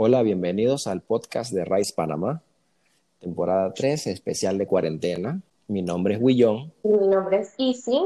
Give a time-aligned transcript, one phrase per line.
[0.00, 2.40] Hola, bienvenidos al podcast de Rice Panamá,
[3.18, 5.42] temporada 3, especial de cuarentena.
[5.66, 6.72] Mi nombre es Willón.
[6.84, 7.98] Mi nombre es Easy.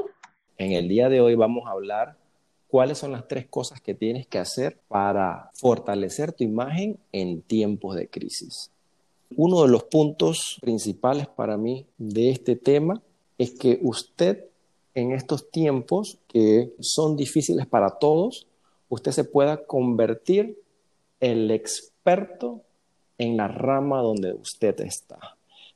[0.56, 2.16] En el día de hoy vamos a hablar
[2.66, 7.94] cuáles son las tres cosas que tienes que hacer para fortalecer tu imagen en tiempos
[7.94, 8.70] de crisis.
[9.36, 13.02] Uno de los puntos principales para mí de este tema
[13.36, 14.46] es que usted
[14.94, 18.46] en estos tiempos que son difíciles para todos,
[18.88, 20.56] usted se pueda convertir
[21.22, 22.62] el experto
[23.16, 25.18] en la rama donde usted está.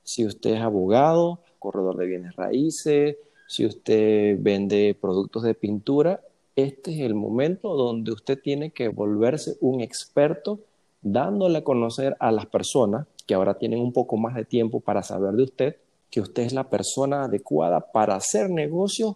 [0.02, 6.20] Si usted es abogado, corredor de bienes raíces, si usted vende productos de pintura,
[6.56, 10.59] este es el momento donde usted tiene que volverse un experto
[11.01, 15.04] dándole a conocer a las personas que ahora tienen un poco más de tiempo para
[15.04, 15.76] saber de usted,
[16.10, 19.15] que usted es la persona adecuada para hacer negocios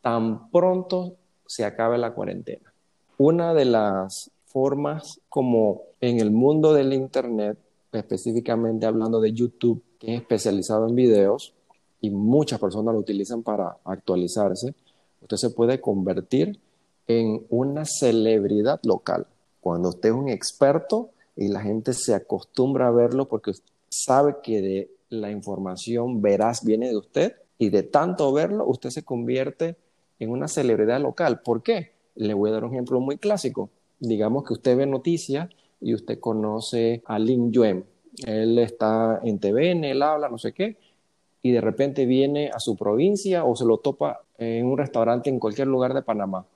[0.00, 2.72] tan pronto se acabe la cuarentena.
[3.18, 7.58] Una de las formas como en el mundo del Internet,
[7.92, 11.52] específicamente hablando de YouTube, que es especializado en videos
[12.00, 14.74] y muchas personas lo utilizan para actualizarse,
[15.20, 16.58] usted se puede convertir
[17.06, 19.26] en una celebridad local.
[19.60, 23.52] Cuando usted es un experto y la gente se acostumbra a verlo porque
[23.90, 29.02] sabe que de la información veraz viene de usted y de tanto verlo, usted se
[29.02, 29.76] convierte
[30.18, 31.42] en una celebridad local.
[31.42, 31.90] ¿Por qué?
[32.14, 33.68] Le voy a dar un ejemplo muy clásico
[34.00, 35.48] digamos que usted ve noticias
[35.80, 37.84] y usted conoce a Lin Yuen.
[38.26, 40.76] Él está en TVN, él habla, no sé qué,
[41.42, 45.38] y de repente viene a su provincia o se lo topa en un restaurante en
[45.38, 46.46] cualquier lugar de Panamá.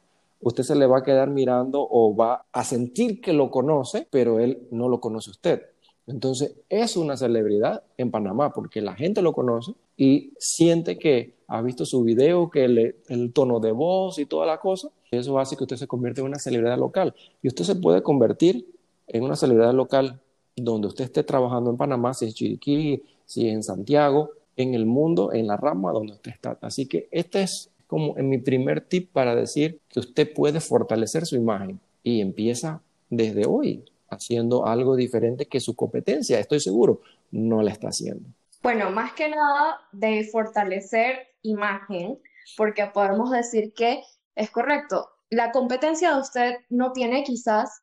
[0.42, 4.40] Usted se le va a quedar mirando o va a sentir que lo conoce, pero
[4.40, 5.62] él no lo conoce usted.
[6.10, 11.62] Entonces es una celebridad en Panamá porque la gente lo conoce y siente que ha
[11.62, 15.64] visto su video, que el tono de voz y toda la cosa, eso hace que
[15.64, 17.14] usted se convierta en una celebridad local.
[17.42, 18.66] Y usted se puede convertir
[19.08, 20.20] en una celebridad local
[20.56, 24.86] donde usted esté trabajando en Panamá, si es Chiriquí, si es en Santiago, en el
[24.86, 26.58] mundo, en la rama donde usted está.
[26.60, 31.26] Así que este es como en mi primer tip para decir que usted puede fortalecer
[31.26, 37.00] su imagen y empieza desde hoy haciendo algo diferente que su competencia, estoy seguro,
[37.30, 38.28] no la está haciendo.
[38.62, 42.20] Bueno, más que nada de fortalecer imagen,
[42.56, 44.02] porque podemos decir que
[44.34, 45.08] es correcto.
[45.30, 47.82] La competencia de usted no tiene quizás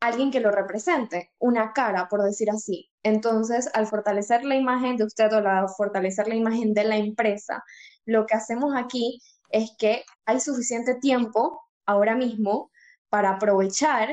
[0.00, 2.90] alguien que lo represente, una cara, por decir así.
[3.02, 7.64] Entonces, al fortalecer la imagen de usted o al fortalecer la imagen de la empresa,
[8.04, 9.20] lo que hacemos aquí
[9.50, 12.70] es que hay suficiente tiempo ahora mismo
[13.08, 14.10] para aprovechar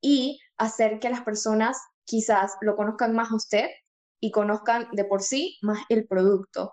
[0.00, 3.68] y hacer que las personas quizás lo conozcan más a usted
[4.20, 6.72] y conozcan de por sí más el producto.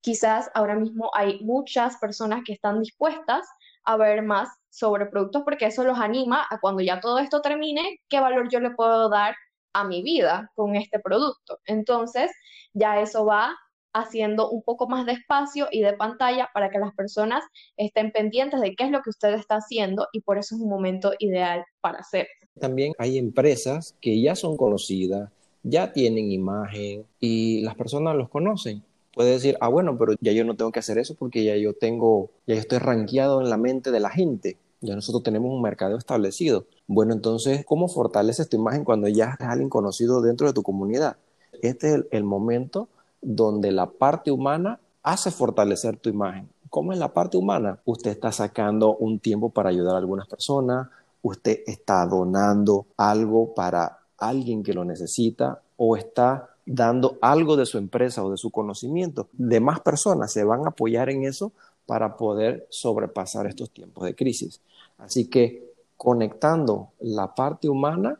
[0.00, 3.46] Quizás ahora mismo hay muchas personas que están dispuestas
[3.84, 8.00] a ver más sobre productos porque eso los anima a cuando ya todo esto termine,
[8.08, 9.34] qué valor yo le puedo dar
[9.72, 11.58] a mi vida con este producto.
[11.66, 12.30] Entonces,
[12.72, 13.56] ya eso va
[13.94, 17.42] haciendo un poco más de espacio y de pantalla para que las personas
[17.76, 20.68] estén pendientes de qué es lo que usted está haciendo y por eso es un
[20.68, 22.26] momento ideal para hacer.
[22.58, 25.30] También hay empresas que ya son conocidas,
[25.62, 28.82] ya tienen imagen y las personas los conocen
[29.14, 31.72] puede decir, ah, bueno, pero ya yo no tengo que hacer eso porque ya yo
[31.72, 34.58] tengo, ya yo estoy rankeado en la mente de la gente.
[34.80, 36.66] Ya nosotros tenemos un mercado establecido.
[36.86, 41.16] Bueno, entonces, ¿cómo fortaleces tu imagen cuando ya es alguien conocido dentro de tu comunidad?
[41.62, 42.88] Este es el momento
[43.24, 46.48] donde la parte humana hace fortalecer tu imagen.
[46.70, 47.78] ¿Cómo es la parte humana?
[47.84, 50.88] Usted está sacando un tiempo para ayudar a algunas personas,
[51.22, 57.78] usted está donando algo para alguien que lo necesita o está dando algo de su
[57.78, 61.52] empresa o de su conocimiento, de más personas se van a apoyar en eso
[61.86, 64.60] para poder sobrepasar estos tiempos de crisis.
[64.98, 68.18] Así que conectando la parte humana,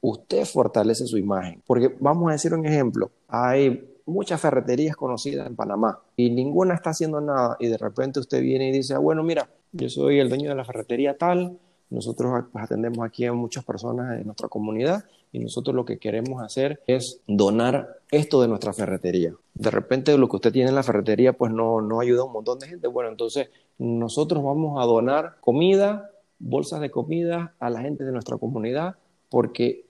[0.00, 1.62] usted fortalece su imagen.
[1.66, 6.90] Porque vamos a decir un ejemplo, hay muchas ferreterías conocidas en Panamá y ninguna está
[6.90, 10.28] haciendo nada y de repente usted viene y dice, ah, bueno, mira, yo soy el
[10.28, 11.58] dueño de la ferretería tal,
[11.90, 16.42] nosotros pues, atendemos aquí a muchas personas de nuestra comunidad y nosotros lo que queremos
[16.42, 19.34] hacer es donar esto de nuestra ferretería.
[19.54, 22.32] De repente lo que usted tiene en la ferretería pues no, no ayuda a un
[22.32, 22.88] montón de gente.
[22.88, 28.36] Bueno, entonces nosotros vamos a donar comida, bolsas de comida a la gente de nuestra
[28.36, 28.96] comunidad
[29.28, 29.86] porque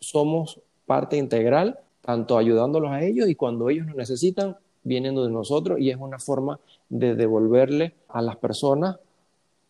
[0.00, 5.78] somos parte integral, tanto ayudándolos a ellos y cuando ellos nos necesitan, vienen de nosotros
[5.80, 6.58] y es una forma
[6.88, 8.98] de devolverle a las personas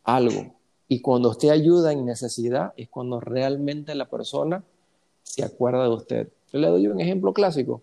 [0.05, 0.55] algo.
[0.89, 4.65] Y cuando usted ayuda en necesidad es cuando realmente la persona
[5.23, 6.29] se acuerda de usted.
[6.53, 7.83] Le doy un ejemplo clásico.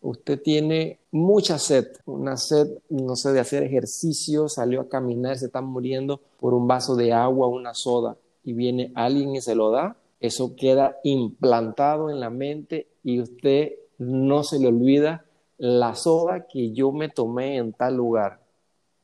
[0.00, 5.46] Usted tiene mucha sed, una sed, no sé, de hacer ejercicio, salió a caminar, se
[5.46, 9.70] está muriendo por un vaso de agua, una soda, y viene alguien y se lo
[9.70, 9.96] da.
[10.20, 15.24] Eso queda implantado en la mente y usted no se le olvida
[15.58, 18.40] la soda que yo me tomé en tal lugar.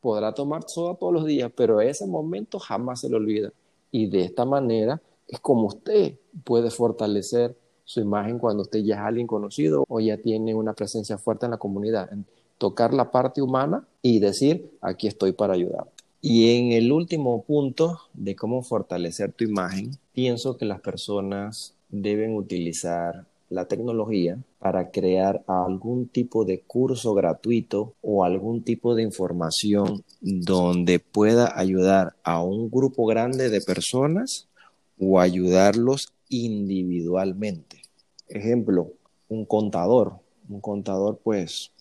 [0.01, 3.53] Podrá tomar soda todos los días, pero ese momento jamás se le olvida.
[3.91, 9.01] Y de esta manera es como usted puede fortalecer su imagen cuando usted ya es
[9.01, 12.11] alguien conocido o ya tiene una presencia fuerte en la comunidad.
[12.59, 15.89] Tocar la parte humana y decir, aquí estoy para ayudar.
[16.21, 22.37] Y en el último punto de cómo fortalecer tu imagen, pienso que las personas deben
[22.37, 30.03] utilizar la tecnología para crear algún tipo de curso gratuito o algún tipo de información
[30.21, 34.49] donde pueda ayudar a un grupo grande de personas
[34.99, 37.83] o ayudarlos individualmente.
[38.29, 38.93] Ejemplo,
[39.29, 40.15] un contador.
[40.49, 41.73] Un contador pues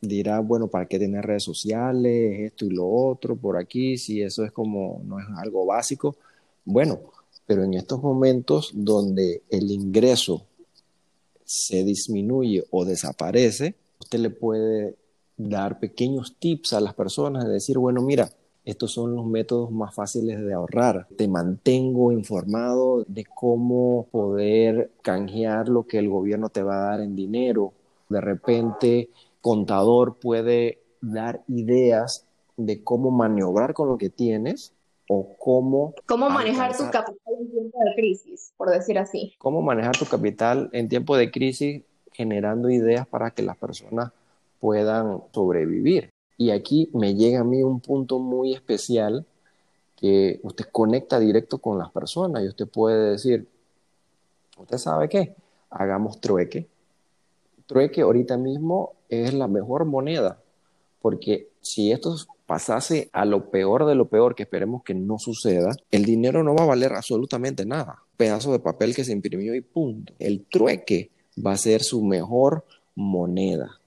[0.00, 2.40] dirá, bueno, ¿para qué tener redes sociales?
[2.40, 6.16] Esto y lo otro por aquí, si eso es como, no es algo básico.
[6.64, 7.00] Bueno,
[7.48, 10.42] pero en estos momentos donde el ingreso
[11.46, 14.96] se disminuye o desaparece, usted le puede
[15.38, 18.28] dar pequeños tips a las personas de decir, bueno, mira,
[18.66, 21.06] estos son los métodos más fáciles de ahorrar.
[21.16, 27.00] Te mantengo informado de cómo poder canjear lo que el gobierno te va a dar
[27.00, 27.72] en dinero.
[28.10, 29.08] De repente
[29.40, 32.26] contador puede dar ideas
[32.58, 34.74] de cómo maniobrar con lo que tienes
[35.08, 35.94] o cómo...
[36.04, 37.27] Cómo manejar tu capital
[37.84, 39.34] de crisis, por decir así.
[39.38, 41.82] Cómo manejar tu capital en tiempo de crisis
[42.12, 44.12] generando ideas para que las personas
[44.60, 46.10] puedan sobrevivir.
[46.36, 49.24] Y aquí me llega a mí un punto muy especial
[49.96, 53.48] que usted conecta directo con las personas y usted puede decir,
[54.56, 55.34] ¿usted sabe qué?
[55.70, 56.68] Hagamos trueque
[57.68, 60.40] trueque ahorita mismo es la mejor moneda,
[61.00, 62.16] porque si esto
[62.46, 66.54] pasase a lo peor de lo peor, que esperemos que no suceda, el dinero no
[66.54, 68.02] va a valer absolutamente nada.
[68.16, 70.12] Pedazo de papel que se imprimió y punto.
[70.18, 71.10] El trueque
[71.44, 72.64] va a ser su mejor
[72.94, 73.78] moneda.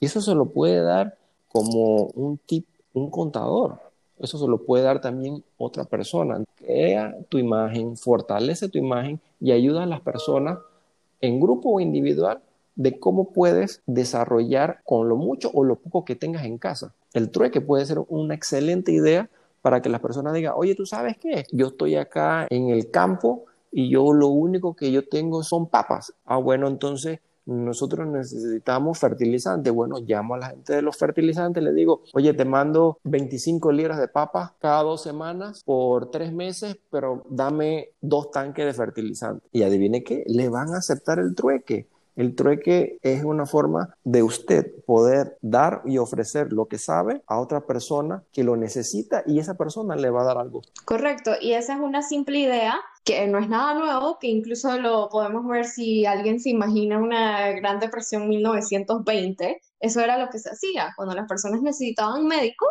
[0.00, 1.16] Y eso se lo puede dar
[1.50, 3.80] como un tip, un contador.
[4.18, 6.42] Eso se lo puede dar también otra persona.
[6.56, 10.58] Crea tu imagen, fortalece tu imagen y ayuda a las personas
[11.20, 12.40] en grupo o individual
[12.76, 16.94] de cómo puedes desarrollar con lo mucho o lo poco que tengas en casa.
[17.16, 19.30] El trueque puede ser una excelente idea
[19.62, 21.46] para que las personas digan, oye, ¿tú sabes qué?
[21.50, 26.12] Yo estoy acá en el campo y yo lo único que yo tengo son papas.
[26.26, 29.72] Ah, bueno, entonces nosotros necesitamos fertilizantes.
[29.72, 33.98] Bueno, llamo a la gente de los fertilizantes, le digo, oye, te mando 25 libras
[33.98, 39.48] de papas cada dos semanas por tres meses, pero dame dos tanques de fertilizante.
[39.52, 41.88] Y adivine qué, le van a aceptar el trueque.
[42.16, 47.38] El trueque es una forma de usted poder dar y ofrecer lo que sabe a
[47.38, 50.62] otra persona que lo necesita y esa persona le va a dar algo.
[50.86, 55.10] Correcto, y esa es una simple idea que no es nada nuevo, que incluso lo
[55.10, 60.50] podemos ver si alguien se imagina una gran depresión 1920, eso era lo que se
[60.50, 62.70] hacía, cuando las personas necesitaban médicos,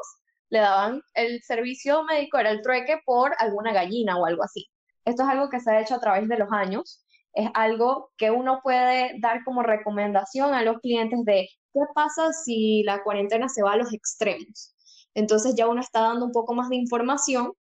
[0.49, 4.65] le daban el servicio médico, era el trueque por alguna gallina o algo así.
[5.05, 7.04] Esto es algo que se ha hecho a través de los años
[7.35, 12.83] es algo que uno puede dar como recomendación a los clientes de qué pasa si
[12.83, 14.73] la cuarentena se va a los extremos.
[15.13, 17.53] Entonces ya uno está dando un poco más de información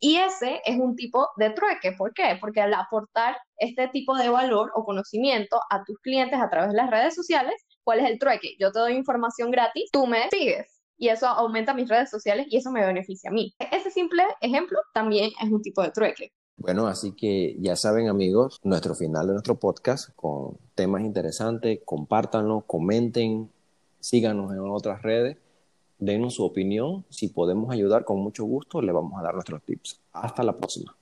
[0.00, 1.92] y ese es un tipo de trueque.
[1.92, 2.38] ¿Por qué?
[2.40, 6.76] Porque al aportar este tipo de valor o conocimiento a tus clientes a través de
[6.76, 7.54] las redes sociales,
[7.84, 8.54] ¿cuál es el trueque?
[8.58, 12.56] Yo te doy información gratis, tú me sigues y eso aumenta mis redes sociales y
[12.56, 13.54] eso me beneficia a mí.
[13.72, 16.32] Ese simple ejemplo también es un tipo de trueque.
[16.58, 22.62] Bueno, así que ya saben amigos, nuestro final de nuestro podcast con temas interesantes, compártanlo,
[22.66, 23.48] comenten,
[24.00, 25.36] síganos en otras redes,
[26.00, 30.00] denos su opinión, si podemos ayudar con mucho gusto, le vamos a dar nuestros tips.
[30.12, 30.96] Hasta la próxima.